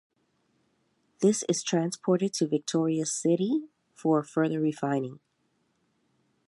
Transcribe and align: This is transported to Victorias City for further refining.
This 1.19 1.43
is 1.47 1.61
transported 1.61 2.33
to 2.33 2.47
Victorias 2.47 3.13
City 3.13 3.69
for 3.93 4.23
further 4.23 4.59
refining. 4.59 5.19